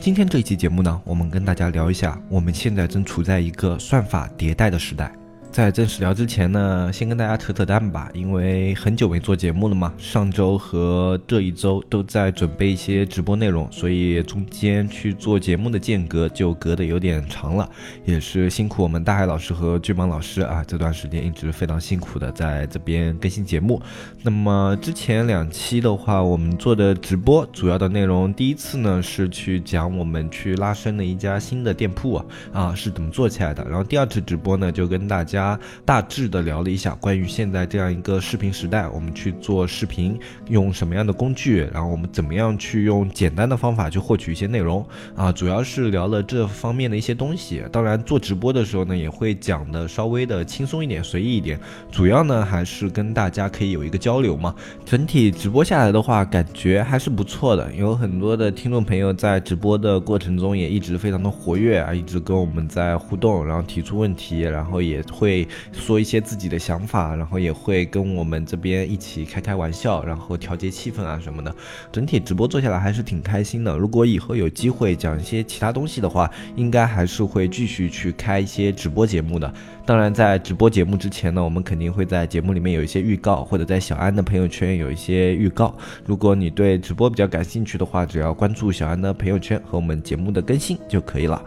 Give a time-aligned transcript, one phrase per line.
[0.00, 5.12] 今天这一期节目呢，我们跟大家聊一下，我们现在正处在一个算法迭代的时代。
[5.52, 9.92] 在正式聊之前呢，先跟大家扯扯淡吧，因为很久没做节目了嘛。
[9.98, 17.68] 上周和这一周都在准备一些直播内容，所以中间去做节目的间隔就隔得有点长了，
[18.06, 23.78] 也是辛苦我们大海老师和巨蟒老师啊，这段时间一直非常辛苦的在这边更新节目。
[24.22, 32.24] 那么之前两期的话，我们做的直播主要的内容，第一次呢是去讲我们去拉伸的一家新的店铺啊
[32.54, 35.41] 啊是怎么做起来的，然后第二次直播呢就跟大家。
[35.84, 47.62] 大致的聊了一下关于现在这样一个视频时代，我们去做视频用什么样的工具，然后我们怎么样去用简单的方法去获取一些内容啊，主要是聊了这方面的一些东西。
[47.72, 51.58] 当然做直播的时候呢，也会讲的稍微的轻松一点，随意一点。
[51.90, 54.54] 主要呢还是跟大家可以有一个交流嘛。
[54.84, 57.72] 整体直播下来的话，感觉还是不错的。
[57.74, 65.31] 有很多的听众朋友在直播的过程中也一直非常的活跃啊，一直跟我们在互动，然后提出问题，然后也会。
[65.32, 71.54] 会说一些自己的想法，然后也会跟我们这边一起开开玩笑，然后调节气氛啊什么的。
[71.90, 73.76] 整体直播做下来还是挺开心的。
[73.78, 79.52] 如果以后有机会讲一些其他东西的话，应该还是会继续去开一些直播节目的。
[79.86, 85.74] 当然，在直播节目之前呢，我们肯定会在节目里面有一些预告，或者在小安的朋友圈有一些预告。
[86.04, 91.42] 如果你对直播比较感兴趣的话，只要关注小安的朋友圈和我们节目的更新就可以了。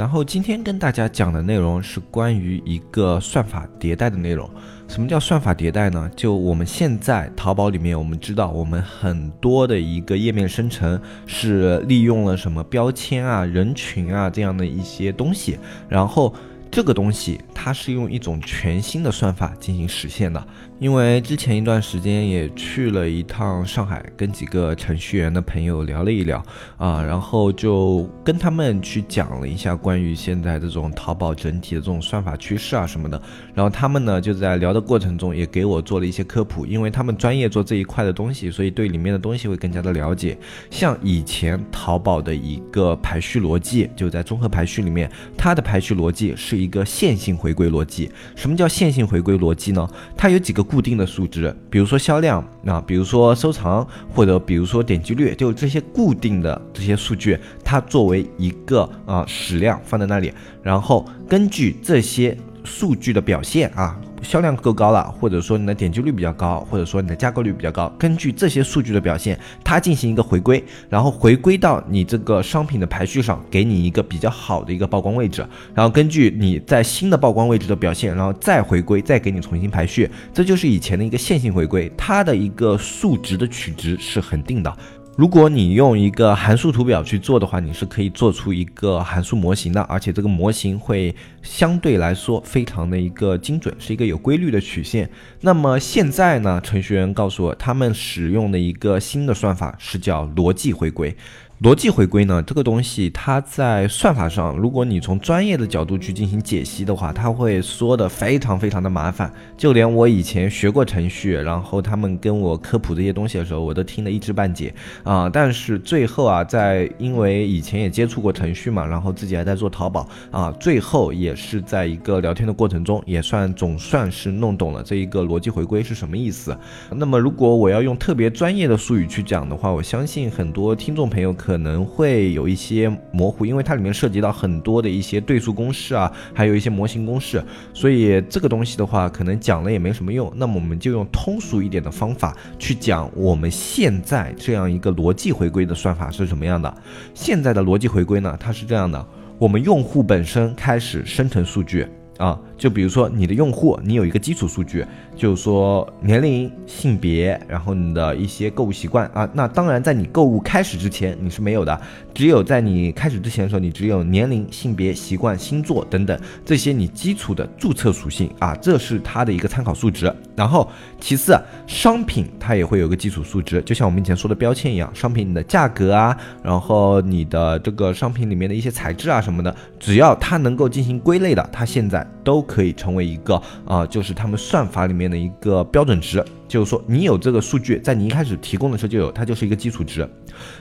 [0.00, 4.48] 然后今天跟大家讲的内容是关于一个算法迭代的内容。
[4.88, 6.10] 什么叫算法迭代呢？
[6.16, 16.34] 就我们现在淘宝里面，我们知道我们很多的一个页面生成是利用了什么标签啊、人群啊这样的一些东西，然后
[16.70, 20.42] 这个东西它是用一种全新的算法进行实现的。
[20.80, 26.42] 因为之前一段时间也去了一趟上海，跟几个程序员的朋友聊了一聊
[26.78, 33.20] 啊，然后就跟他们去讲了一下关于现在这种淘宝整体的这种算法趋势啊什么的。
[33.52, 40.38] 然后他们呢就在聊的过程中也给我做了一些科普，因为他们专业做这一块的东西，所以对里面的东西会更加的了解。
[40.70, 48.10] 像以前淘宝的一个排序逻辑，就在综合排序里面，它的排序逻辑是一个线性回归逻辑。
[48.34, 49.86] 什么叫线性回归逻辑呢？
[50.16, 50.64] 它有几个。
[50.70, 60.32] 固定的数值，比如说销量啊，比如说收藏，或者比如说点击率，就这些固定的这些数据，它作为一个啊矢量放在那里，
[60.62, 64.00] 然后根据这些数据的表现啊。
[64.22, 84.76] 销量够高了，或者说你的点击率比较高，或者说你的加购率比较高，根据这些数据的表现，它进行一个回归，然后回归到你这个商品的排序上，给你一个比较好的一个曝光位置，然后根据你在新的曝光位置的表现，然后再回归，再给你重新排序，这就是以前的一个线性回归，它的一个数值的取值是恒定的。
[85.20, 95.10] 如果你用一个函数图表去做的话，你是可以做出一个函数模型的，而且这个模型会相对来说非常的一个精准，是一个有规律的曲线。
[95.42, 101.14] 那么现在呢，程序员告诉我，他们使用的一个新的算法是叫逻辑回归。
[101.62, 109.30] 逻辑回归呢，这个东西它在算法上，如果你从专业的角度去进行解析的话，它会说的非常非常的麻烦。
[109.58, 115.28] 就连我以前学过程序，然后他们跟我科普这些东西的时候，我都听得一知半解啊。
[115.28, 126.56] 但是最后啊，在因为以前也接触过程序嘛，然后自己还在做淘宝啊，最后也是在一个聊天的过程中，也算总算是弄懂了这一个逻辑回归是什么意思。
[126.90, 131.49] 那么如果我要用特别专业的术语去讲的话，我相信很多听众朋友可。
[131.50, 137.42] 可能会有一些模糊，因为它里面涉及到很多的一些对数公式啊，还有一些模型公式，
[137.74, 140.32] 所以这个东西的话，可能讲了也没什么用。
[140.36, 146.72] 那么我们就用通俗一点的方法去讲我们现在这样一个逻辑回归的算法是什么样的。
[147.14, 149.04] 现在的逻辑回归呢，它是这样的：
[149.36, 151.84] 我们用户本身开始生成数据
[152.16, 152.38] 啊。
[152.60, 154.84] 就比如说你的用户，你有一个基础数据，
[155.16, 159.26] 就是说年龄、性别，然后你的一些购物习惯啊。
[159.32, 161.80] 那当然，在你购物开始之前你是没有的，
[162.12, 170.14] 只有在你开始之前的时候，你只有年龄、性别、习惯、星座等等这些你基础的注册属性啊，这是它的一个参考数值。
[170.36, 170.68] 然后
[171.00, 182.44] 其次，商品它也会有个基础数值，就像我们以前说的标签一样，商品你的价格啊，然后你的这个商品里面的一些材质啊什么的，只要它能够进行归类的，它现在都。
[182.50, 190.08] 可以成为一个啊，就是他们算法里面的一个标准值，就是说你有这个数据，在你一开始提供的时候就有，它就是一个基础值。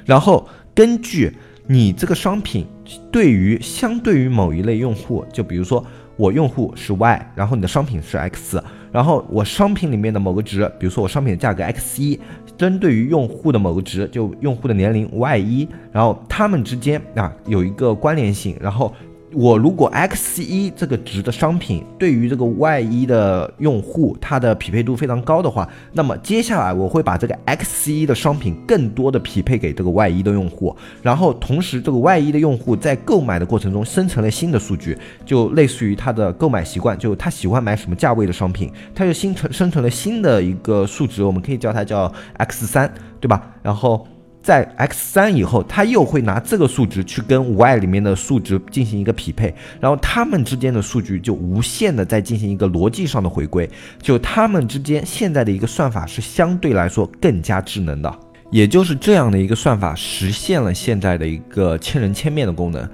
[0.05, 2.67] 然后根据你这个商品
[3.11, 5.83] 对于相对于某一类用户，就比如说
[6.15, 12.19] 我用户是 Y，然后你的商品是 X，然后我商品里面的某个值，比如说我商品的价格 X 一，
[12.55, 18.93] 针对于用户的某个值，就用户的年龄 Y 一，然后他们之间啊有一个关联性，然后。
[19.31, 43.51] 我如果 X 一这个值的商品对于这个 Y 一的用户，它的匹配度非常高的话，那么接下来我会把这个 X 一的商品更多的匹配给这个 Y 一的用户，然后同时这个 Y 一的用户在购买的过程中生成了新的数据，就类似于他的购买习惯，就他喜欢买什么价位的商品，他就新成生成了新的一个数值，我们可以叫它叫 X 三，对吧？
[43.61, 44.07] 然后。
[44.49, 53.69] 在 x 三以后，它又会拿这个数值去跟 y 里面的数值进行一个匹配，然后它们之间的数据就无限的在进行一个逻辑上的回归，
[54.01, 58.11] 就它们之间现在的一个算法是相对来说更加智能的，
[58.49, 62.89] 也就是这样的一个算法实现了现在的一个千人千面的功能。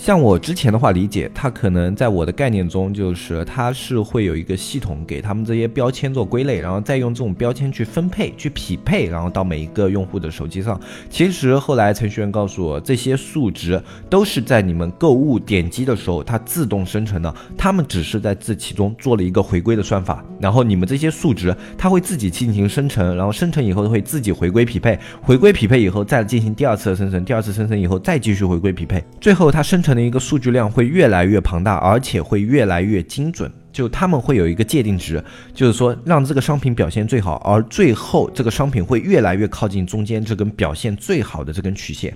[0.00, 10.80] 像我之前的话理解，它可能在我的概念中，就是它是会有一个系统给他们这些标签做归类，然后再用这种标签去分配、去匹配，然后到每一个用户的手机上。
[11.10, 33.50] 其实后来程序员告诉我，这些数值都是在你们购物点击的时候它自动生成的，他们只是在这其中做了一个回归的算法，然后你们这些数值它会自己进行生成，然后生成以后会自己回归匹配，回归匹配以后再进行第二次的生成，第二次生成以后再继续回归匹配，最后它生成可能一个数据量会越来越庞大，而且会越来越精准。
[33.72, 35.24] 就他们会有一个界定值，
[35.54, 42.14] 就是说让这个商品表现最好，而最后这个商品会越来越靠近中间这根表现最好的这根曲线。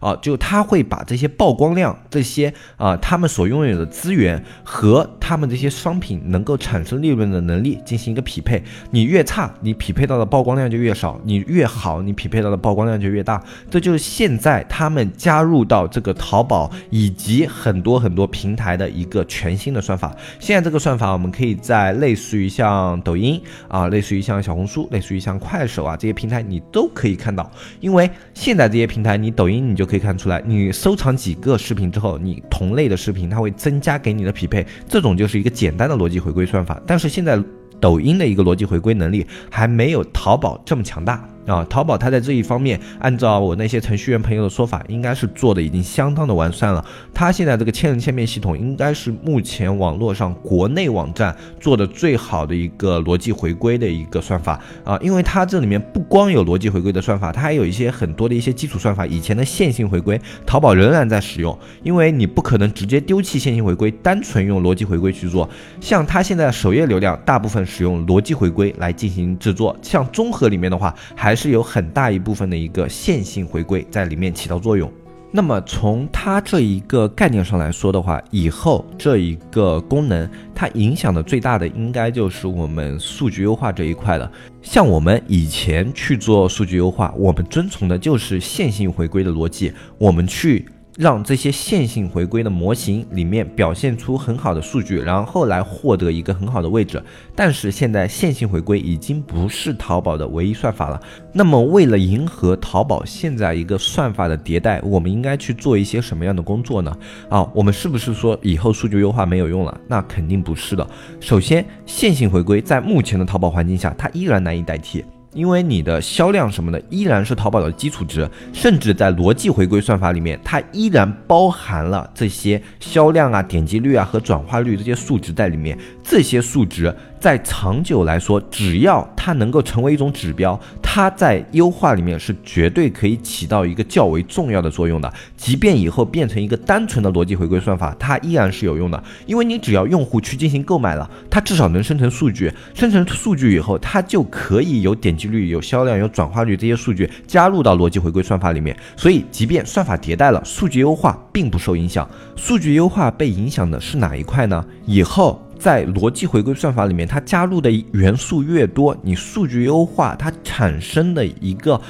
[0.00, 8.62] 啊，就他会把这些曝光量、这些啊他们所拥有的资源和他们这些商品能够产生利润的能力进行一个匹配。
[8.90, 13.42] 你越差，你匹配到的曝光量就越少；你越好，你匹配到的曝光量就越大。
[13.70, 20.14] 这就是现在他们加入到这个淘宝以及很多很多平台的一个全新的算法。
[20.38, 27.50] 现在这个算法，我们可以在类似于像抖音啊，类似于像小红书，类似于像快手啊这些平台，你都可以看到。
[27.80, 29.63] 因为现在这些平台，你抖音。
[29.68, 36.80] 你就可以看出来，你收藏几个视频之后，你同类的视频它会增加给你的匹配，这种就是一个简单的逻辑回归算法。
[36.86, 37.42] 但是现在
[37.80, 41.28] 抖音的一个逻辑回归能力还没有淘宝这么强大。
[41.46, 46.84] 啊，淘宝它在这一方面，按照我那些程序员朋友的说法，应该是做的已经相当的完善了。
[47.12, 54.98] 它现在这个千人千面系统，应该是目前网络上国内网站做的最好的一个逻辑回归的一个算法啊。
[55.02, 59.06] 因为它这里面不光有逻辑回归的算法，它还有一些很多的一些基础算法。
[59.06, 65.48] 以前的线性回归，淘宝仍然在使用，因为你不可能直接丢弃线性回归，单纯用逻辑回归去做。
[65.80, 69.76] 像它现在首页流量，大部分使用逻辑回归来进行制作。
[69.82, 74.88] 像综合里面的话，还还是有很大一部分的一个线性回归在里面起到作用。
[75.32, 84.30] 那么从它这一个概念上来说的话，以后这一个功能它影响的最大的应该就是我们数据优化这一块了。
[84.62, 90.64] 像我们以前去做数据优化，我们遵从的就是线性回归的逻辑，我们去。
[90.96, 97.02] 让这些线性回归的模型里面表现出很好的数据，然后来获得一个很好的位置。
[97.34, 101.00] 但是现在线性回归已经不是淘宝的唯一算法了。
[101.32, 106.96] 那么为了迎合淘宝现在一个算法的迭代，我们应该去做一些什么样的工作呢？
[107.28, 109.80] 啊，我们是不是说以后数据优化没有用了？
[109.88, 110.86] 那肯定不是的。
[111.20, 115.04] 首先，线性回归在目前的淘宝环境下，它依然难以代替。
[115.34, 125.76] 因为你的销量什么的依然是淘宝的基础值，甚至在逻辑回归算法里面，它依然包含了这些销量啊、点击率啊和转化率这些数值在里面。
[126.02, 130.58] 这些数值在长久来说，只要它能够成为一种指标，
[130.94, 135.12] 它在优化里面是绝对可以起到一个较为重要的作用的。
[135.36, 139.02] 即便以后变成一个单纯的逻辑回归算法，它依然是有用的。
[139.26, 148.76] 因为你只要用户去进行购买了，它至少能生成数据，生成数据以后，它就可以有点击率、有销量、有转化率这些数据加入到逻辑回归算法里面。
[148.96, 152.08] 所以，即便算法迭代了，数据优化并不受影响。
[152.36, 154.64] 数据优化被影响的是哪一块呢？
[154.86, 155.43] 以后。
[155.58, 161.80] 在逻辑回归算法里面，它加入的元素越多，你数据优化它产生的一个。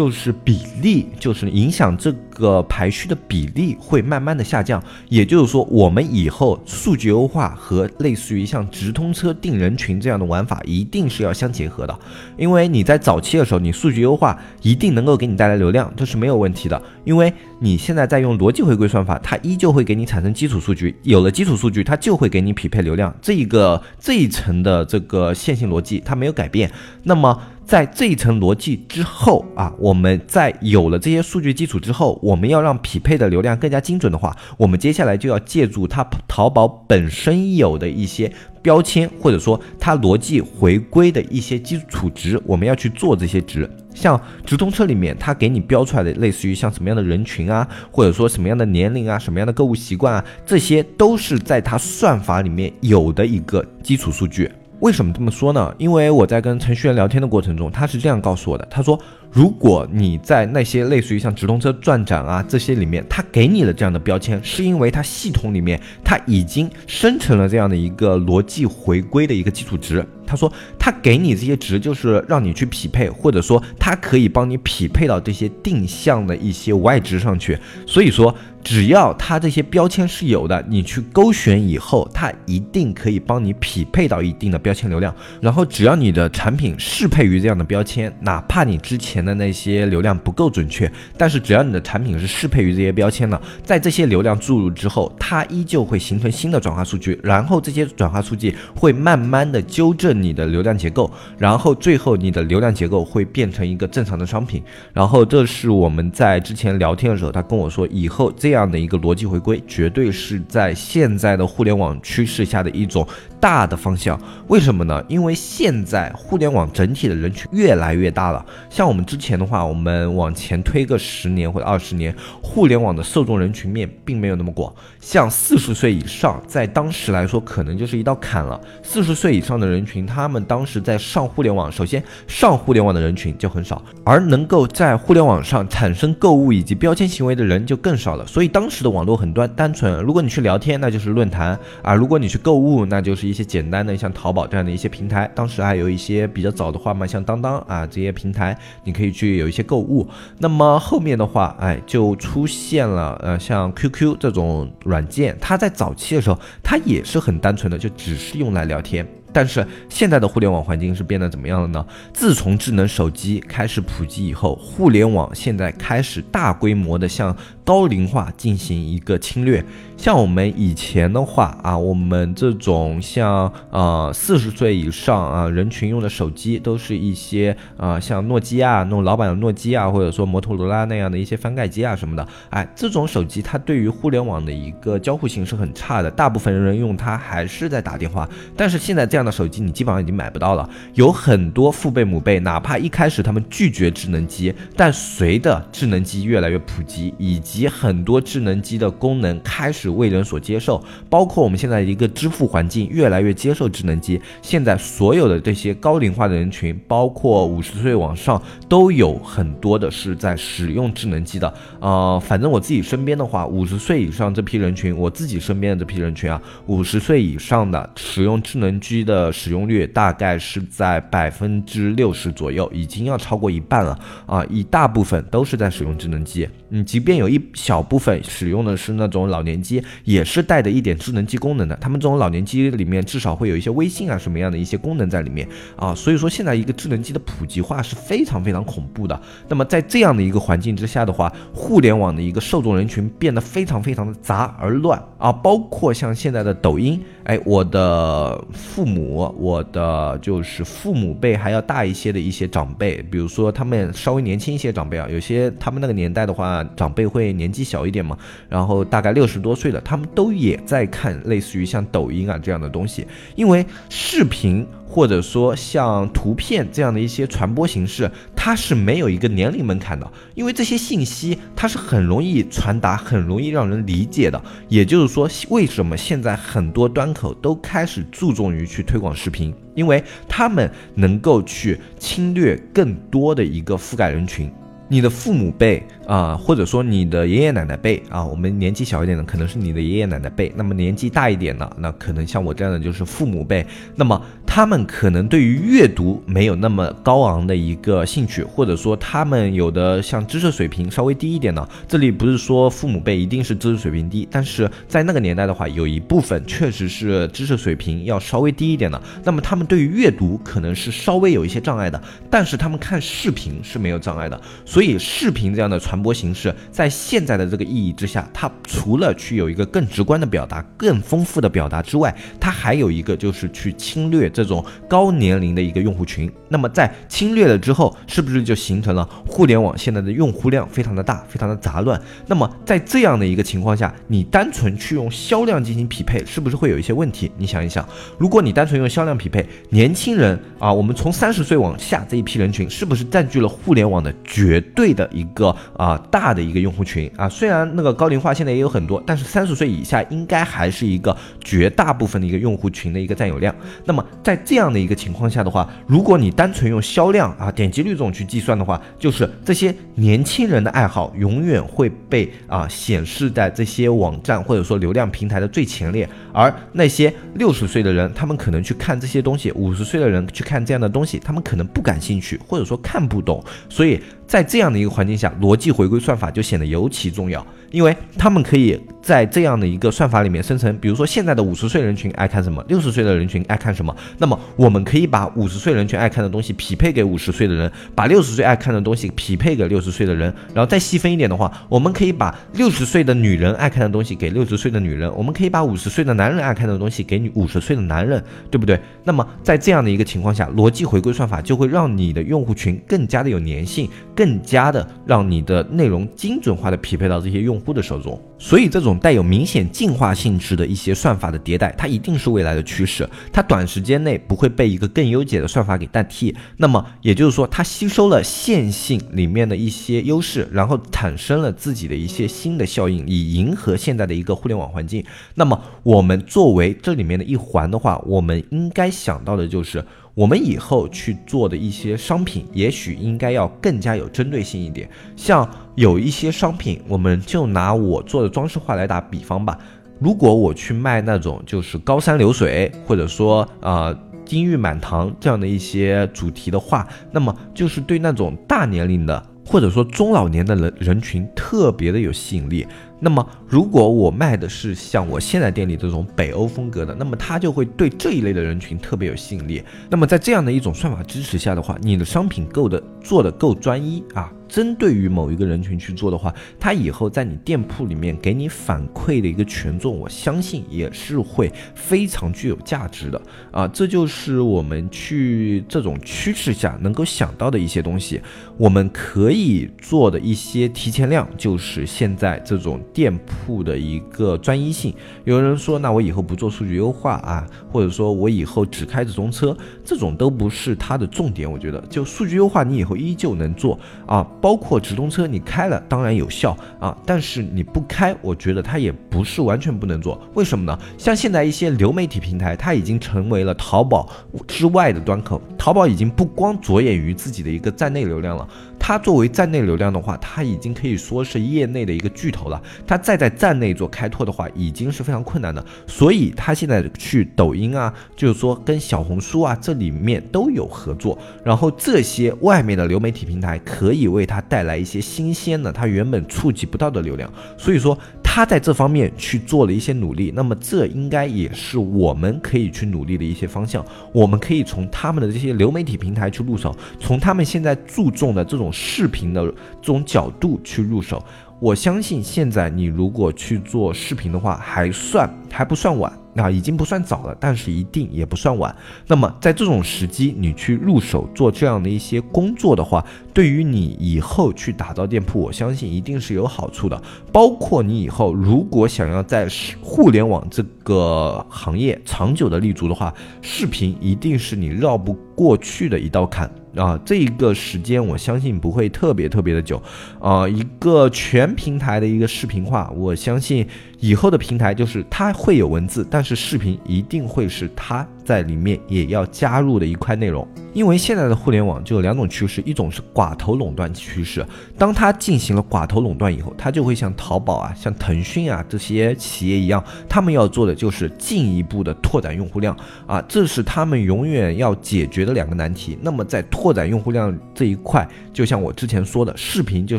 [0.00, 4.82] 就是比例，就是影响这个排序的比例会慢慢的下降。
[5.10, 11.98] 也就是说，我们以后数据优化和类似于像直通车定人群这样的玩法，一定是要相结合的。
[12.38, 16.82] 因为你在早期的时候，你数据优化一定能够给你带来流量，这是没有问题的。
[17.04, 23.14] 因为你现在在用逻辑回归算法，它依旧会给你产生基础数据，有了基础数据，它就会给你匹配流量。
[23.20, 26.72] 这一个这一层的这个线性逻辑，它没有改变。
[27.02, 27.38] 那么
[27.70, 43.70] 在这一层逻辑之后啊，我们在有了这些数据基础之后，我们要让匹配的流量更加精准的话，我们接下来就要借助它淘宝本身有的一些标签，或者说它逻辑回归的一些基础值，我们要去做这些值。
[43.94, 54.50] 像直通车里面，它给你标出来的类似于像什么样的人群啊，或者说什么样的年龄啊，什么样的购物习惯啊，这些都是在它算法里面有的一个基础数据。
[54.80, 55.74] 为什么这么说呢？
[55.78, 58.66] 因为我在跟程序员聊天的过程中，他是这样告诉我的。
[58.70, 58.98] 他说，
[59.30, 70.04] 如果你在那些类似于像直通车转展啊这些里面，他给你了这样的标签，是因为它系统里面它已经生成了这样的一个逻辑回归的一个基础值。
[70.26, 77.58] 他说，他给你这些值，就是让你去匹配，或者说他可以帮你匹配到这些定向的一些外值上去。
[77.86, 78.34] 所以说。
[78.62, 85.16] 只要它这些标签是有的，你去勾选以后，它一定可以帮你匹配到一定的标签流量。
[85.40, 104.62] 然后只要你的产品适配于这样的标签，哪怕你之前前的那些流量不够准确，但是只要你的产品是适配于这些标签的，在这些流量注入之后，它依旧会形成新的转化数据，然后这些转化数据会慢慢的纠正你的流量结构，然后最后你的流量结构会变成一个正常的商品。
[104.94, 108.32] 然后这是我们在之前聊天的时候，他跟我说以后。
[108.40, 113.06] 这样的一个逻辑回归，绝对是在现在的互联网趋势下的一种
[113.38, 114.18] 大的方向。
[114.48, 115.04] 为什么呢？
[115.08, 118.42] 因为现在互联网整体的人群越来越大了。
[118.70, 124.72] 像我们之前的话，我们往前推个十年或者二十年，互联网的受众人群面并没有那么广。
[125.00, 128.60] 像四十岁以上，在当时来说，可能就是一道坎了。
[128.84, 138.26] 四十岁以上的人群，他们当时在上互联网，首先上互联网的人群就很少，而能够在互联网上产生购物以及标签行为的人就更少了。
[138.26, 138.50] 所以。
[138.50, 145.30] 当时的网络很端单纯，如果你去聊天，那就是论坛啊；如果你去购物，那就是一些简单的像淘宝这样的一些平台。
[145.36, 150.06] 当时还有一些比较早的话嘛，像当当啊这些平台，你可可以去有一些购物。
[150.38, 159.06] 那么后面的话，哎，就出现了呃像 QQ 这种软件，它在早期的时候，它也是很单纯的，就只是用来聊天。
[159.32, 161.86] 但是现在的互联网环境是变得怎么样了呢？
[162.12, 167.34] 自从智能手机开始普及以后，互联网现在开始大规模的向
[167.70, 169.64] 高龄化进行一个侵略。
[169.96, 182.26] 像我们以前的话啊，我们这种像呃四十岁以上啊人群用的手机，都是一些啊像诺基亚那种老版的诺基亚，或者说摩托罗拉那样的一些翻盖机啊什么的。
[182.48, 188.28] 哎，这种手机它对于互联网的一个交互性是很差的，大部分人用它还是在打电话。
[188.56, 189.06] 但是现在。
[189.10, 211.52] 这样的手机你基本上已经买不到了，有很多父辈母辈，哪怕一开始他们拒绝智能机，但随着智能机越来越普及，以及及很多智能机的功能开始为人所接受，包括我们现在一个支付环境越来越接受智能机，现在所有的这些高龄化的人群，包括五十岁往上，都有很多的是在使用智能机的。
[211.78, 219.10] 呃，反正我自己身边的话，五十岁以上这批人群，我自己身边的这批人群啊，五十岁以上的使用智能机的。
[219.10, 224.44] 的使用率大概是在百分之六十左右，已经要超过一半了啊！
[224.48, 231.74] 一大部分都是在使用智能机，嗯，即便有一小部分使用的是那种老年机，也是带着一点智能机功能的。
[231.76, 239.18] 他们这种老年机里面至少会有一些微信啊什么样的一些功能在里面啊，所以说现在一个智能机的普及化是非常非常恐怖的。
[239.48, 248.84] 那么在这样的一个环境之下的话，互联网的一个受众人群变得非常非常的杂而乱啊，包括像现在的抖音，哎，我的父。
[248.90, 258.16] 母，我的就是父母辈还要大一些的一些长辈，比如说他们稍微年轻一些长辈啊，有些他们那个年代的话，长辈会年纪小一点嘛，
[258.48, 264.66] 然后大概六十多岁的，他们都也在看类似于像抖音啊这样的东西，因为视频。
[264.92, 274.42] 或者说像图片这样的一些传播形式，它是没有一个年龄门槛的，因为这些信息它是很容易传达、很容易让人理解的。
[274.68, 284.50] 也就是说，为什么现在很多端口都开始注重于去推广视频，因为他们能够去侵略更多的一个覆盖人群。
[284.92, 294.20] 你的父母辈啊，或者说你的爷爷奶奶辈啊，我们年纪小一点的可能是你的爷爷奶奶辈，那么年纪大一点的，那可能像我这样的就是父母辈，那么
[294.52, 314.82] 他们可能对于阅读没有那么高昂的一个兴趣，或者说他们有的像知识水平稍微低一点的，这里不是说父母辈一定是知识水平低，但是在那个年代的话，有一部分确实是知识水平要稍微低一点的，那么他们对于阅读可能是稍微有一些障碍的，但是他们看视频是没有障碍的，所。
[314.82, 326.30] 以，视频这样的传播形式，在现在的这个意义之下，它除了去有一个更直观的表达、更丰富的表达之外，它还有一个就是去侵略这种高年龄的一个用户群。
[326.48, 332.00] 那么，在侵略了之后，是不是就形成了互联网现在的用户量非常的大、非常的杂乱？
[332.26, 337.30] 那么，在这样的一个情况下，你单纯去用销量进行匹配，是不是会有一些问题？
[337.36, 344.58] 你想一想，如果你单纯用销量匹配，年轻人啊，我们从三十岁往下这一批人群，是不是占据了互联网的绝？
[344.74, 353.54] 对的一个啊大的一个用户群啊，虽然那个高龄化现在也有很多，但是三十岁以下应该还是一个绝大部分的一个用户群的一个占有量。
[353.84, 374.00] 那么在在这样的一个情况下的话，如果你单纯用销量啊点击率这种去计算的话，就是这些年轻人的爱好永远会被啊显示在这些网站或者说流量平台的最前列，而那些六十岁的人，他们可能去看这些东西，五十岁的人去看这样的东西，他们可能不感兴趣，或者说看不懂，所以。
[374.30, 378.80] 在这样的一个环境下，逻辑回归算法就显得尤其重要，因为他们可以。
[379.02, 398.78] 在这样的一个算法里面生成，比如说现在的五十岁人群爱看什么，六十岁的人群爱看什么，那么我们可以把五十岁人群爱看的东西匹配给五十岁的人，把六十岁爱看的东西匹配给六十岁的人，然后再细分一点的话，我们可以把六十岁的女人爱看的东西给六十岁的女人，我们可以把五十岁的男人爱看的东西给你五十岁的男人，对不对？
[399.02, 403.88] 那么在这样的一个情况下，逻辑回归算法就会让你的用户群更加的有粘性，
[404.20, 408.20] 更加的让你的内容精准化的匹配到这些用户的手中。
[408.38, 413.08] 所以，这种带有明显进化性质的一些算法的迭代，它一定是未来的趋势。
[413.32, 416.34] 它短时间内不会被一个更优解的算法给代替。
[416.58, 425.02] 那么，也就是说，它吸收了线性里面的一些优势，然后产生了自己的一些新的效应，以迎合现在的一个互联网环境。
[425.34, 429.82] 那么，我们作为这里面的一环的话，我们应该想到的就是。
[430.20, 434.86] 我们以后去做的一些商品，也许应该要更加有针对性一点。
[435.16, 439.56] 像有一些商品，我们就拿我做的装饰画来打比方吧。
[439.98, 452.66] 如果我去卖那种就是高山流水，或者说啊金玉满堂这样的一些主题的画，那么就是对那种大年龄的或者说中老年的人人群特别的有吸引力。
[453.00, 459.62] 那么，如果我卖的是像我现在店里这种北欧风格的，那么它就会对这一类的人群特别有吸引力。
[459.88, 464.30] 那么在这样的一种算法支持下的话，你的商品够的做的够专一啊。
[464.50, 473.68] 针对于某一个人群去做的话，他以后在你店铺里面给你反馈的一个权重，我相信也是会非常具有价值的啊！
[473.68, 478.20] 这就是我们去这种趋势下能够想到的一些东西。
[478.56, 484.92] 我们可以做的一些提前量，就是现在这种店铺的一个专一性。
[485.24, 491.50] 有人说，那我以后不做数据优化啊，或者说我以后只开直通车，这种都不是它的重点。
[491.50, 494.26] 我觉得，就数据优化，你以后依旧能做啊。
[494.40, 500.20] 包括直通车，你开了当然有效啊，但是你不开，我觉得它也不是完全不能做。
[500.34, 500.78] 为什么呢？
[500.96, 504.08] 像现在一些流媒体平台，它已经成为了淘宝
[504.46, 505.40] 之外的端口。
[505.58, 508.48] 淘宝已经不光着眼于自己的一个站内流量了。
[508.80, 512.60] 它作为站内流量的话，它已经可以说是业内的一个巨头了。
[512.84, 515.64] 它再在站内做开拓的话，已经是非常困难的。
[515.86, 521.16] 所以它现在去抖音啊，就是说跟小红书啊，这里面都有合作。
[521.44, 527.32] 然后这些外面的流媒体平台可以为它带来一些新鲜的，它原本触及不到的流量。
[527.56, 527.96] 所以说。
[528.32, 533.84] 他在这方面去做了一些努力，那么这应该也是我们可以去努力的一些方向。
[534.12, 539.44] 我们可以从他们的这些流媒体平台去入手，从他们现在注重的这种视频的
[539.80, 541.22] 这种角度去入手。
[541.60, 546.10] 我相信现在你如果去做视频的话，还算还不算晚。
[546.32, 548.74] 那已经不算早了，但是一定也不算晚。
[549.08, 553.04] 那么在这种时机，你去入手做这样的一些工作的话，
[553.34, 557.02] 对于你以后去打造店铺，我相信一定是有好处的。
[557.32, 559.48] 包括你以后如果想要在
[559.82, 566.48] 互联网这个行业长久的立足的话，视频一定是你绕不过去的一道坎。
[566.74, 569.82] 啊，这一个时间我相信不会特别特别的久，
[570.20, 573.66] 啊，一个全平台的一个视频化，我相信
[574.00, 580.46] 以后的平台就是它会有文字，但是视频一定会是它在里面也要加入的一块内容。
[580.72, 584.46] 因为现在的互联网就有两种趋势，一种是寡头垄断趋势，
[584.78, 592.74] 当它进行了寡头垄断以后，它就会像淘宝啊、像腾讯啊这些企业一样，他们要做的就是进一步的拓展用户量
[593.06, 595.98] 啊，这是他们永远要解决的两个难题。
[596.00, 599.98] 那么在拓展用户量这一块，就像我之前说的，视频就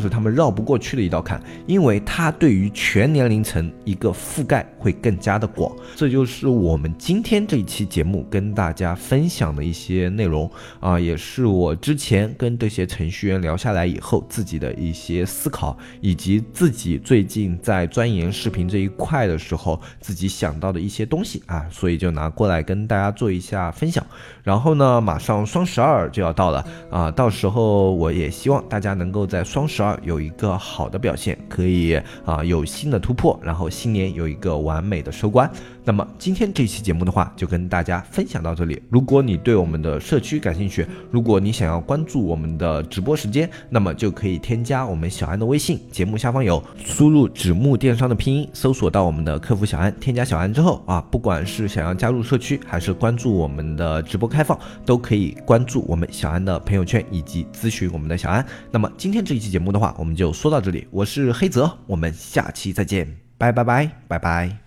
[0.00, 5.70] 是他们绕不过去的一道坎，因为它对于全年龄层一个覆盖会更加的广。
[5.94, 10.50] 这就是我们今天这一期节目跟大家分享的一些内容。
[10.80, 24.04] 啊，也是我之前跟这些程序员聊下来以后自己的一些思考，以及自己最近在钻研视频这一块的时候自己想到的一些东西啊，所以就拿过来跟大家做一下分享。
[24.42, 35.50] 然后呢，马上双十二就要到了啊，到时候我也希望大家能够在双十二有一个好的表现，可以啊有新的突破，然后新年有一个完美的收官。
[35.84, 38.80] 那么今天这期节目的话，就跟大家分享到这里。
[38.88, 58.46] 如果你对我们的社区感兴趣，如果你想要关注我们的直播时间，那么就可以添加我们小安的微信，节目下方有，输入纸木电商的拼音，搜索到我们的客服小安，添加小安之后啊，不管是想要加入社区，还是关注我们的直播开放，都可以关注我们小安的朋友圈以及咨询我们的小安。
[58.70, 64.61] 那么今天这一期节目的话，我们就说到这里，我是黑泽，我们下期再见，拜拜拜拜拜。